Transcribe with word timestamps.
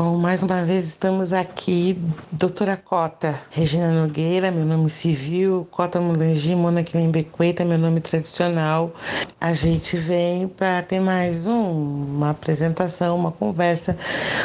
Bom, 0.00 0.16
mais 0.16 0.42
uma 0.42 0.64
vez 0.64 0.86
estamos 0.86 1.30
aqui, 1.30 1.94
doutora 2.32 2.74
Cota, 2.74 3.38
Regina 3.50 3.90
Nogueira, 3.90 4.50
meu 4.50 4.64
nome 4.64 4.88
civil, 4.88 5.68
Cota 5.70 6.00
Mulangi, 6.00 6.56
Mônica 6.56 6.98
Lembequeta, 6.98 7.66
meu 7.66 7.76
nome 7.76 8.00
tradicional. 8.00 8.94
A 9.38 9.52
gente 9.52 9.98
vem 9.98 10.48
para 10.48 10.80
ter 10.80 11.00
mais 11.00 11.44
um, 11.44 12.06
uma 12.16 12.30
apresentação, 12.30 13.14
uma 13.14 13.30
conversa 13.30 13.94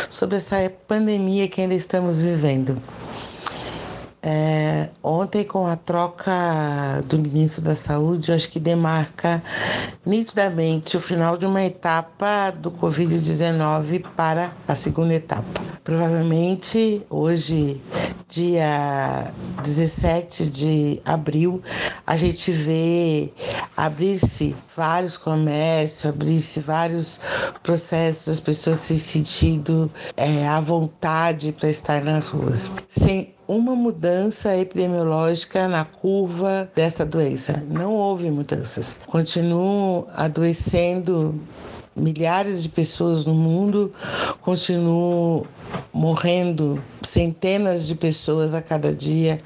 sobre 0.10 0.36
essa 0.36 0.70
pandemia 0.90 1.48
que 1.48 1.62
ainda 1.62 1.74
estamos 1.74 2.20
vivendo. 2.20 2.78
É, 4.28 4.90
ontem, 5.04 5.44
com 5.44 5.68
a 5.68 5.76
troca 5.76 6.32
do 7.08 7.20
ministro 7.20 7.62
da 7.62 7.76
Saúde, 7.76 8.32
acho 8.32 8.50
que 8.50 8.60
demarca 8.60 9.42
nitidamente 10.04 10.98
o 10.98 11.00
final 11.00 11.38
de 11.38 11.46
uma 11.46 11.62
etapa 11.62 12.50
do 12.50 12.72
Covid-19 12.72 14.04
para 14.16 14.52
a 14.68 14.76
segunda 14.76 15.14
etapa. 15.14 15.62
Provavelmente 15.84 17.06
hoje, 17.08 17.80
dia 18.28 19.32
17 19.62 20.48
de 20.48 21.00
abril, 21.06 21.62
a 22.08 22.18
gente 22.18 22.52
vê 22.52 23.32
abrir-se 23.78 24.56
vários 24.76 25.18
comércios, 25.18 26.04
abrir-se 26.04 26.62
vários 26.62 27.20
processos, 27.62 28.30
as 28.30 28.40
pessoas 28.40 28.80
se 28.80 28.98
sentindo 28.98 29.92
é, 30.18 30.48
à 30.48 30.60
vontade 30.60 31.52
para 31.52 31.70
estar 31.70 32.04
nas 32.04 32.28
ruas. 32.28 32.72
Sem 32.90 33.35
uma 33.48 33.76
mudança 33.76 34.56
epidemiológica 34.58 35.68
na 35.68 35.86
curva 35.86 36.70
dessa 36.76 37.06
doença. 37.06 37.66
Não 37.70 37.94
houve 37.94 38.30
mudanças. 38.32 39.00
Continuam 39.06 40.08
adoecendo 40.16 41.40
milhares 41.96 42.62
de 42.62 42.70
pessoas 42.70 43.26
no 43.26 43.34
mundo, 43.34 43.92
continuam 44.42 45.46
morrendo 45.94 46.84
centenas 47.02 47.88
de 47.88 47.96
pessoas 47.96 48.54
a 48.54 48.62
cada 48.62 48.94
dia 48.94 49.40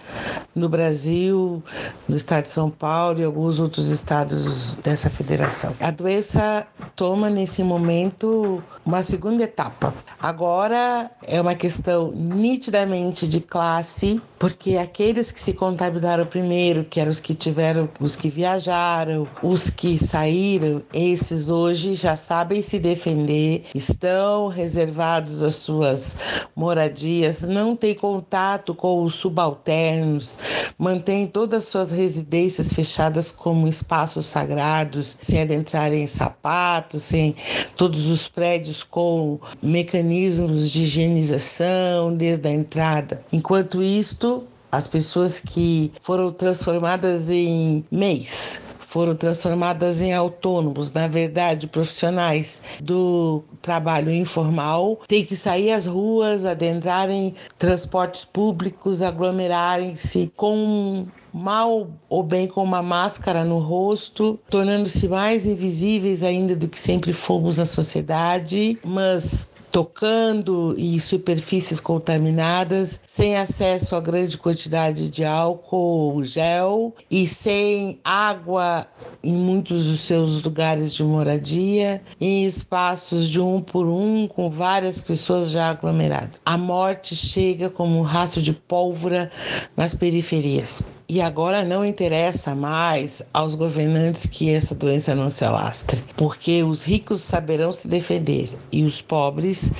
no 0.56 0.68
Brasil, 0.68 1.64
no 2.08 2.16
estado 2.16 2.44
de 2.44 2.50
São 2.50 2.70
Paulo 2.70 3.20
e 3.20 3.24
alguns 3.24 3.60
outros 3.60 3.90
estados 3.90 4.74
dessa 4.84 5.10
federação. 5.10 5.76
A 5.80 5.92
doença 5.92 6.66
toma 7.00 7.30
nesse 7.30 7.64
momento 7.64 8.62
uma 8.86 9.02
segunda 9.02 9.44
etapa. 9.44 9.94
Agora 10.22 11.10
é 11.26 11.40
uma 11.40 11.56
questão 11.56 12.12
nitidamente 12.12 13.26
de 13.30 13.40
classe, 13.40 14.22
porque 14.38 14.76
aqueles 14.76 15.32
que 15.32 15.40
se 15.40 15.54
contaminaram 15.54 16.26
primeiro, 16.26 16.84
que 16.84 17.00
eram 17.00 17.10
os 17.10 17.22
que 17.22 17.34
tiveram, 17.34 17.88
os 18.02 18.18
que 18.18 18.30
viajaram, 18.30 19.26
os 19.42 19.70
que 19.70 19.98
saíram, 19.98 20.82
esses 20.94 21.48
hoje 21.48 21.96
já 21.96 22.18
sabem 22.18 22.62
se 22.62 22.78
defender, 22.78 23.64
estão 23.74 24.48
reservados 24.48 25.42
às 25.42 25.56
suas 25.56 26.18
moradias, 26.54 27.44
não 27.44 27.78
têm 27.78 27.96
contato 27.96 28.76
com 28.76 29.04
os 29.04 29.16
subalternos, 29.16 30.38
mantêm 30.78 31.28
todas 31.28 31.60
as 31.60 31.66
suas 31.66 31.92
residências 31.94 32.74
fechadas 32.74 33.32
como 33.32 33.70
espaços 33.70 34.26
sagrados, 34.26 35.18
sem 35.22 35.42
adentrar 35.42 35.94
em 35.94 36.06
sapatos, 36.06 36.89
sem 36.98 37.36
todos 37.76 38.08
os 38.08 38.28
prédios 38.28 38.82
com 38.82 39.40
mecanismos 39.62 40.72
de 40.72 40.84
higienização 40.84 42.16
desde 42.16 42.48
a 42.48 42.52
entrada. 42.52 43.22
Enquanto 43.32 43.84
isto, 43.84 44.44
as 44.72 44.88
pessoas 44.88 45.40
que 45.40 45.92
foram 46.00 46.32
transformadas 46.32 47.30
em 47.30 47.84
mês 47.92 48.62
foram 48.90 49.14
transformadas 49.14 50.02
em 50.02 50.14
autônomos, 50.14 50.92
na 50.92 51.08
verdade, 51.08 51.68
profissionais 51.68 52.80
do 52.82 53.44
trabalho 53.62 54.12
informal, 54.12 55.00
têm 55.08 55.24
que 55.24 55.36
sair 55.36 55.72
às 55.72 55.86
ruas, 55.86 56.44
adentrarem 56.44 57.36
transportes 57.60 58.26
públicos, 58.26 59.04
aglomerarem-se 59.04 60.32
com 60.36 61.06
mal 61.32 61.88
ou 62.10 62.24
bem 62.24 62.48
com 62.48 62.64
uma 62.64 62.82
máscara 62.82 63.44
no 63.44 63.60
rosto, 63.60 64.40
tornando-se 64.50 65.08
mais 65.08 65.46
invisíveis 65.46 66.24
ainda 66.24 66.56
do 66.56 66.68
que 66.68 66.80
sempre 66.80 67.14
fomos 67.14 67.60
na 67.60 67.68
sociedade, 67.68 68.80
mas 68.84 69.52
tocando 69.72 70.74
e 70.78 71.00
superfícies 71.00 71.80
contaminadas, 71.80 73.00
sem 73.06 73.36
acesso 73.36 73.96
a 73.96 74.02
grande 74.02 74.38
quantidade 74.38 75.10
de 75.10 75.24
álcool 75.24 76.24
gel 76.24 76.94
e 77.10 77.28
sem 77.28 78.00
água 78.04 78.88
em 79.24 79.36
muitos 79.36 79.86
dos 79.86 80.02
seus 80.02 80.42
lugares 80.42 80.94
de 80.94 81.04
moradia, 81.04 82.02
em 82.20 82.46
espaços 82.46 83.30
de 83.30 83.40
um 83.40 83.62
por 83.62 83.88
um, 83.88 84.28
com 84.28 84.50
várias 84.50 85.02
pessoas 85.02 85.52
já 85.52 85.70
aglomeradas. 85.70 86.42
A 86.46 86.58
morte 86.58 87.16
chega 87.16 87.70
como 87.70 87.98
um 87.98 88.04
rastro 88.04 88.42
de 88.42 88.54
pólvora 88.54 89.32
nas 89.76 89.94
periferias. 89.94 90.99
E 91.12 91.22
agora 91.22 91.66
não 91.66 91.84
interessa 91.84 92.54
mais 92.54 93.24
aos 93.34 93.56
governantes 93.56 94.28
que 94.28 94.48
essa 94.52 94.76
doença 94.76 95.16
não 95.16 95.32
se 95.32 95.44
alastre, 95.44 96.04
porque 96.16 96.62
os 96.62 96.84
ricos 96.84 97.22
saberão 97.22 97.74
se 97.74 97.88
defender 97.88 98.48
e 98.72 98.84
os 98.84 99.02
pobres 99.02 99.72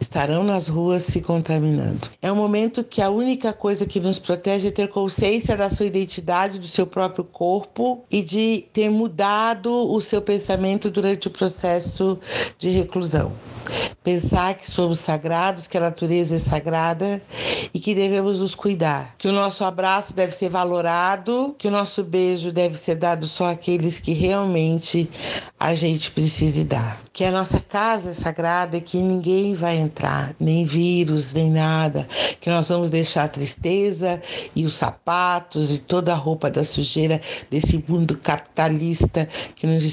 estarão 0.00 0.44
nas 0.44 0.68
ruas 0.68 1.02
se 1.02 1.20
contaminando. 1.20 2.08
É 2.22 2.30
um 2.30 2.36
momento 2.36 2.84
que 2.84 3.02
a 3.02 3.10
única 3.10 3.52
coisa 3.52 3.86
que 3.86 3.98
nos 3.98 4.20
protege 4.20 4.68
é 4.68 4.70
ter 4.70 4.88
consciência 4.88 5.56
da 5.56 5.68
sua 5.68 5.86
identidade, 5.86 6.60
do 6.60 6.68
seu 6.68 6.86
próprio 6.86 7.24
corpo 7.24 8.04
e 8.08 8.22
de 8.22 8.64
ter 8.72 8.88
mudado 8.88 9.68
o 9.68 10.00
seu 10.00 10.22
pensamento 10.22 10.88
durante 10.90 11.26
o 11.26 11.30
processo 11.30 12.20
de 12.56 12.70
reclusão. 12.70 13.32
Pensar 14.02 14.54
que 14.54 14.68
somos 14.68 14.98
sagrados, 14.98 15.68
que 15.68 15.76
a 15.76 15.80
natureza 15.80 16.36
é 16.36 16.38
sagrada 16.38 17.22
e 17.72 17.78
que 17.78 17.94
devemos 17.94 18.40
nos 18.40 18.54
cuidar. 18.54 19.14
Que 19.16 19.28
o 19.28 19.32
nosso 19.32 19.64
abraço 19.64 20.14
deve 20.14 20.32
ser 20.32 20.48
valorado, 20.48 21.54
que 21.56 21.68
o 21.68 21.70
nosso 21.70 22.02
beijo 22.02 22.50
deve 22.50 22.76
ser 22.76 22.96
dado 22.96 23.26
só 23.26 23.50
àqueles 23.50 24.00
que 24.00 24.12
realmente 24.12 25.08
a 25.58 25.74
gente 25.74 26.10
precise 26.10 26.64
dar. 26.64 27.00
Que 27.12 27.24
a 27.24 27.30
nossa 27.30 27.60
casa 27.60 28.10
é 28.10 28.14
sagrada 28.14 28.76
e 28.76 28.80
que 28.80 28.96
ninguém 28.96 29.54
vai 29.54 29.76
entrar, 29.76 30.34
nem 30.40 30.64
vírus, 30.64 31.32
nem 31.32 31.50
nada. 31.50 32.08
Que 32.40 32.50
nós 32.50 32.68
vamos 32.68 32.90
deixar 32.90 33.24
a 33.24 33.28
tristeza 33.28 34.20
e 34.56 34.64
os 34.64 34.74
sapatos 34.74 35.72
e 35.72 35.78
toda 35.78 36.12
a 36.12 36.16
roupa 36.16 36.50
da 36.50 36.64
sujeira 36.64 37.20
desse 37.50 37.84
mundo 37.86 38.16
capitalista 38.16 39.28
que 39.54 39.66
nos 39.66 39.84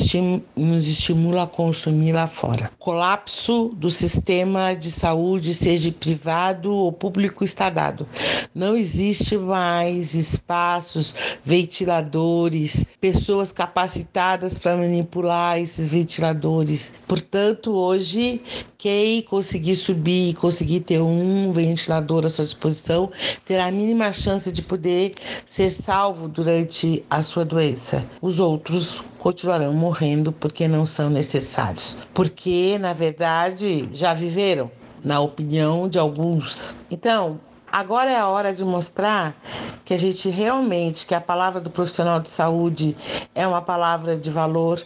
estimula, 0.87 1.43
a 1.43 1.47
consumir 1.47 2.13
lá 2.13 2.27
fora. 2.27 2.71
Colapso 2.79 3.69
do 3.75 3.89
sistema 3.99 4.73
de 4.73 4.89
saúde, 4.89 5.53
seja 5.53 5.91
privado 5.91 6.73
ou 6.73 6.91
público, 6.91 7.43
está 7.43 7.69
dado. 7.69 8.07
Não 8.55 8.77
existe 8.77 9.37
mais 9.37 10.13
espaços, 10.13 11.13
ventiladores, 11.43 12.85
pessoas 13.01 13.51
capacitadas 13.51 14.57
para 14.57 14.77
manipular 14.77 15.59
esses 15.59 15.89
ventiladores. 15.91 16.93
Portanto, 17.07 17.71
hoje, 17.71 18.41
quem 18.77 19.21
conseguir 19.21 19.75
subir 19.75 20.29
e 20.29 20.33
conseguir 20.33 20.79
ter 20.79 21.01
um 21.01 21.51
ventilador 21.51 22.25
à 22.25 22.29
sua 22.29 22.45
disposição 22.45 23.11
terá 23.45 23.65
a 23.65 23.71
mínima 23.71 24.13
chance 24.13 24.51
de 24.51 24.61
poder 24.61 25.13
ser 25.45 25.69
salvo 25.69 26.29
durante 26.29 27.03
a 27.09 27.21
sua 27.21 27.43
doença. 27.43 28.07
Os 28.21 28.39
outros 28.39 29.03
continuarão 29.19 29.73
morrendo 29.73 30.31
porque 30.31 30.67
não 30.67 30.85
são 30.85 31.09
necessários. 31.09 31.97
Porque, 32.13 32.77
na 32.79 32.93
verdade, 32.93 33.87
já 33.93 34.13
viveram, 34.13 34.71
na 35.03 35.19
opinião 35.19 35.87
de 35.87 35.99
alguns. 35.99 36.77
Então, 36.89 37.39
Agora 37.71 38.09
é 38.09 38.17
a 38.17 38.27
hora 38.27 38.53
de 38.53 38.63
mostrar 38.63 39.35
que 39.89 39.93
a 39.93 39.97
gente 39.97 40.29
realmente, 40.29 41.07
que 41.07 41.15
a 41.15 41.21
palavra 41.21 41.59
do 41.59 41.71
profissional 41.71 42.19
de 42.19 42.29
saúde 42.29 42.95
é 43.33 43.47
uma 43.47 43.61
palavra 43.61 44.15
de 44.15 44.29
valor, 44.29 44.79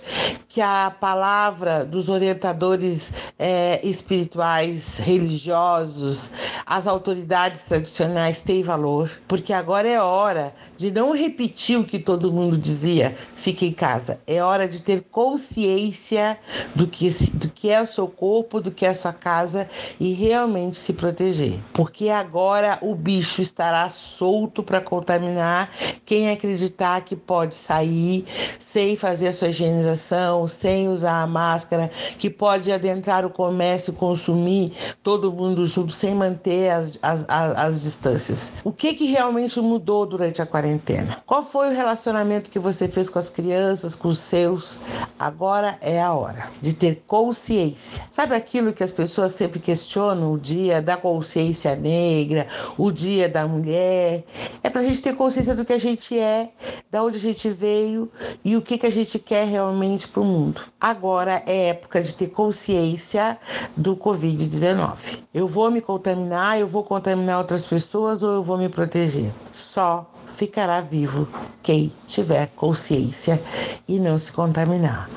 que 0.48 0.62
a 0.62 0.96
palavra 0.98 1.84
dos 1.84 2.10
orientadores 2.10 3.12
é, 3.40 3.86
espirituais, 3.86 5.00
religiosos, 5.00 6.32
as 6.66 6.88
autoridades 6.88 7.64
tradicionais 7.64 8.42
tem 8.42 8.64
valor, 8.64 9.10
porque 9.28 9.52
agora 9.52 9.90
é 9.90 10.00
hora 10.00 10.54
de 10.78 10.92
não 10.92 11.12
repetir 11.12 11.78
o 11.78 11.84
que 11.84 12.00
todo 12.00 12.32
mundo 12.32 12.58
dizia, 12.58 13.16
fique 13.36 13.66
em 13.66 13.74
casa. 13.74 14.20
É 14.28 14.44
hora 14.44 14.68
de 14.68 14.82
ter 14.82 15.02
consciência 15.12 16.40
do 16.76 16.88
que, 16.88 17.10
do 17.34 17.50
que 17.50 17.70
é 17.70 17.82
o 17.82 17.86
seu 17.86 18.08
corpo, 18.08 18.62
do 18.62 18.72
que 18.72 18.86
é 18.86 18.90
a 18.90 18.94
sua 18.94 19.12
casa 19.12 19.68
e 20.00 20.14
realmente 20.14 20.78
se 20.78 20.94
proteger, 20.94 21.60
porque 21.74 22.10
agora 22.10 22.73
o 22.82 22.96
bicho 22.96 23.42
estará 23.42 23.88
solto 23.90 24.64
para 24.64 24.82
contaminar. 24.82 25.70
Quem 26.06 26.30
acreditar 26.30 27.02
que 27.02 27.16
pode 27.16 27.56
sair 27.56 28.26
sem 28.60 28.96
fazer 28.98 29.28
a 29.28 29.34
sua 29.34 29.50
higienização, 29.50 30.48
sem 30.48 30.90
usar 30.90 31.22
a 31.22 31.28
máscara, 31.28 31.90
que 32.18 32.30
pode 32.30 32.72
adentrar 32.72 33.26
o 33.26 33.30
comércio, 33.30 33.94
consumir 33.94 34.74
todo 35.02 35.32
mundo 35.32 35.66
junto, 35.66 35.92
sem 35.92 36.16
manter 36.16 36.70
as, 36.70 37.00
as, 37.02 37.26
as, 37.28 37.56
as 37.56 37.82
distâncias. 37.82 38.54
O 38.64 38.72
que, 38.72 38.94
que 38.94 39.06
realmente 39.06 39.60
mudou 39.60 40.06
durante 40.06 40.42
a 40.42 40.46
quarentena? 40.46 41.22
Qual 41.26 41.44
foi 41.44 41.70
o 41.70 41.76
relacionamento 41.76 42.50
que 42.50 42.60
você 42.60 42.88
fez 42.88 43.10
com 43.10 43.20
as 43.20 43.30
crianças, 43.30 43.96
com 43.96 44.10
os 44.10 44.20
seus? 44.20 44.80
Agora 45.18 45.78
é 45.82 46.02
a 46.02 46.14
hora 46.14 46.50
de 46.62 46.74
ter 46.74 47.04
consciência. 47.08 48.04
Sabe 48.10 48.36
aquilo 48.36 48.74
que 48.74 48.84
as 48.84 48.92
pessoas 48.92 49.32
sempre 49.32 49.60
questionam 49.60 50.34
o 50.34 50.40
dia 50.40 50.82
da 50.82 50.98
consciência 50.98 51.76
negra, 51.76 52.48
o 52.78 52.92
dia 52.92 53.30
da 53.30 53.48
mulher? 53.48 54.24
É 54.64 54.70
para 54.70 54.82
a 54.82 54.84
gente 54.84 55.02
ter 55.02 55.16
consciência 55.16 55.56
do 55.56 55.66
que 55.66 55.74
a 55.74 55.80
gente 55.80 56.18
é, 56.18 56.50
da 56.92 57.04
onde 57.04 57.18
a 57.18 57.20
gente 57.20 57.50
veio 57.50 58.10
e 58.44 58.56
o 58.56 58.62
que, 58.62 58.78
que 58.78 58.86
a 58.86 58.92
gente 58.92 59.20
quer 59.20 59.48
realmente 59.48 60.08
para 60.08 60.22
o 60.22 60.26
mundo. 60.26 60.62
Agora 60.80 61.42
é 61.46 61.70
época 61.70 62.02
de 62.02 62.14
ter 62.16 62.28
consciência 62.28 63.38
do 63.76 63.96
Covid-19. 63.96 65.24
Eu 65.34 65.48
vou 65.48 65.72
me 65.72 65.82
contaminar, 65.82 66.60
eu 66.60 66.68
vou 66.68 66.84
contaminar 66.84 67.38
outras 67.38 67.66
pessoas 67.66 68.24
ou 68.24 68.32
eu 68.34 68.44
vou 68.44 68.58
me 68.58 68.70
proteger? 68.70 69.34
Só 69.52 70.10
ficará 70.28 70.82
vivo 70.82 71.28
quem 71.62 71.92
tiver 72.08 72.48
consciência 72.56 73.42
e 73.88 74.00
não 74.00 74.18
se 74.18 74.32
contaminar. 74.32 75.10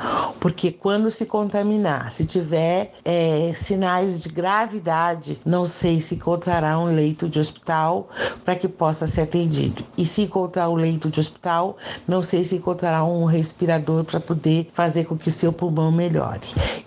Porque 0.47 0.71
quando 0.71 1.11
se 1.11 1.27
contaminar, 1.27 2.13
se 2.13 2.25
tiver 2.25 2.93
é, 3.05 3.53
sinais 3.53 4.23
de 4.23 4.29
gravidade, 4.29 5.41
não 5.45 5.65
sei 5.65 6.01
se 6.01 6.15
encontrará 6.15 6.79
um 6.79 6.85
leito 6.85 7.29
de 7.29 7.41
hospital 7.41 8.09
para 8.45 8.55
que 8.55 8.69
possa 8.69 9.09
ser 9.09 9.23
atendido. 9.23 9.85
E 9.99 10.07
se 10.07 10.23
encontrar 10.23 10.69
um 10.69 10.77
leito 10.77 11.11
de 11.11 11.19
hospital, 11.19 11.77
não 12.07 12.23
sei 12.23 12.45
se 12.45 12.55
encontrará 12.55 13.03
um 13.03 13.25
respirador 13.25 14.05
para 14.05 14.21
poder 14.21 14.69
fazer 14.71 15.07
com 15.07 15.17
que 15.17 15.33
seu 15.33 15.53
pulmão 15.53 15.91
melhore. 15.91 16.39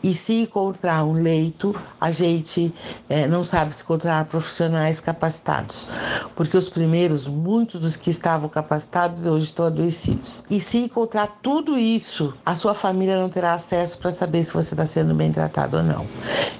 E 0.01 0.13
se 0.13 0.43
encontrar 0.43 1.03
um 1.03 1.11
leito, 1.11 1.75
a 1.99 2.11
gente 2.11 2.73
é, 3.09 3.27
não 3.27 3.43
sabe 3.43 3.75
se 3.75 3.83
encontrar 3.83 4.23
profissionais 4.23 5.01
capacitados. 5.01 5.85
Porque 6.33 6.55
os 6.55 6.69
primeiros, 6.69 7.27
muitos 7.27 7.81
dos 7.81 7.97
que 7.97 8.09
estavam 8.09 8.47
capacitados 8.47 9.27
hoje 9.27 9.47
estão 9.47 9.65
adoecidos. 9.65 10.45
E 10.49 10.61
se 10.61 10.77
encontrar 10.77 11.27
tudo 11.41 11.77
isso, 11.77 12.33
a 12.45 12.55
sua 12.55 12.73
família 12.73 13.19
não 13.19 13.27
terá 13.27 13.48
acesso 13.53 13.97
para 13.99 14.09
saber 14.09 14.43
se 14.43 14.53
você 14.53 14.73
está 14.73 14.85
sendo 14.85 15.13
bem 15.13 15.31
tratado 15.31 15.77
ou 15.77 15.83
não. 15.83 16.05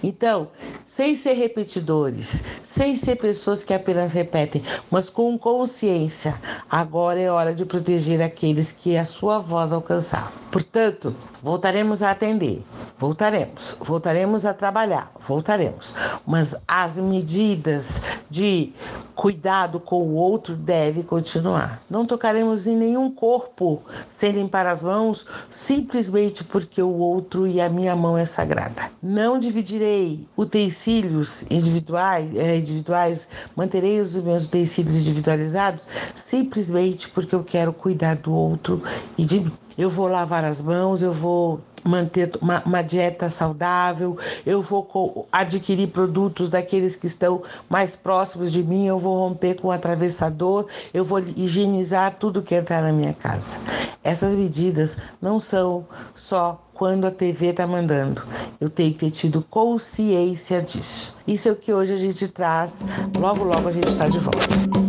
Então, 0.04 0.48
sem 0.86 1.16
ser 1.16 1.34
repetidores, 1.34 2.44
sem 2.64 2.96
ser 2.96 3.16
pessoas 3.18 3.64
que 3.64 3.74
apenas 3.74 4.14
repetem, 4.14 4.64
mas 4.90 5.10
com 5.10 5.38
consciência, 5.38 6.40
agora 6.70 7.20
é 7.20 7.32
hora 7.32 7.54
de 7.54 7.66
proteger 7.66 8.22
aqueles 8.22 8.72
que 8.72 8.98
a 8.98 9.06
sua 9.06 9.40
voz 9.40 9.74
alcançar. 9.74 10.32
Portanto, 10.52 11.16
voltaremos 11.44 12.02
a 12.02 12.10
atender, 12.10 12.66
voltaremos, 12.98 13.76
voltaremos 13.80 14.46
a 14.46 14.54
trabalhar, 14.54 15.12
voltaremos, 15.28 15.94
mas 16.26 16.56
as 16.68 16.98
medidas 16.98 18.02
de 18.32 18.74
cuidado 19.14 19.80
com 19.80 20.02
o 20.02 20.16
outro 20.16 20.56
devem 20.56 21.04
continuar. 21.04 21.84
Não 21.88 22.04
tocaremos 22.04 22.66
em 22.66 22.76
nenhum 22.76 23.12
corpo 23.12 23.84
sem 24.10 24.32
limpar 24.32 24.66
as 24.66 24.82
mãos, 24.82 25.26
simplesmente 25.52 26.44
porque 26.44 26.82
o 26.82 26.96
outro 26.96 27.46
e 27.46 27.62
a 27.62 27.70
minha 27.70 27.96
mão 27.96 28.18
é 28.18 28.26
sagrada. 28.26 28.90
Não 29.04 29.38
dividirei 29.38 30.28
utensílios 30.36 31.44
individuais, 31.52 32.36
eh, 32.36 32.58
individuais 32.58 33.28
manterei 33.56 34.00
os 34.00 34.16
meus 34.16 34.46
utensílios 34.46 34.96
individualizados, 34.96 35.86
simplesmente 36.16 37.10
porque 37.10 37.36
eu 37.36 37.44
quero 37.44 37.72
cuidar 37.72 38.16
do 38.16 38.34
outro 38.34 38.82
e 39.16 39.26
de 39.26 39.42
mim 39.42 39.52
eu 39.80 39.90
vou 39.90 40.10
lavar 40.10 40.44
as 40.44 40.62
mãos, 40.62 41.02
eu 41.02 41.14
vou 41.14 41.62
manter 41.86 42.30
uma, 42.42 42.62
uma, 42.66 42.82
dieta 42.82 43.30
saudável, 43.30 44.18
eu 44.46 44.62
vou 44.62 45.26
adquirir 45.32 45.88
produtos 45.88 46.50
daqueles 46.50 46.98
que 46.98 47.08
estão 47.08 47.42
mais 47.70 47.96
próximos 47.96 48.52
de 48.52 48.62
mim, 48.62 48.88
eu 48.88 48.98
vou 48.98 49.18
romper 49.18 49.56
com 49.56 49.70
o 49.70 49.72
atravessador, 49.72 50.66
eu 50.94 51.06
vou 51.06 51.20
higienizar 51.20 52.18
tudo 52.20 52.42
que 52.42 52.56
entrar 52.56 52.82
na 52.82 52.92
minha 52.92 53.14
casa. 53.14 53.56
Essas 54.04 54.36
medidas 54.36 54.98
não 55.22 55.40
são 55.40 55.88
só 56.14 56.62
quando 56.74 57.08
a 57.08 57.12
TV 57.12 57.48
está 57.48 57.66
mandando. 57.66 58.22
Eu 58.60 58.70
tenho 58.70 58.92
que 58.92 59.00
ter 59.00 59.12
tido 59.12 59.42
consciência 59.50 60.62
disso. 60.62 61.16
Isso 61.26 61.48
é 61.48 61.52
o 61.54 61.56
que 61.56 61.74
hoje 61.74 61.94
a 61.94 61.98
gente 61.98 62.28
traz. 62.28 62.84
Logo, 63.18 63.46
logo 63.46 63.70
a 63.70 63.72
gente 63.72 63.88
está 63.88 64.10
de 64.10 64.20
volta. 64.20 64.89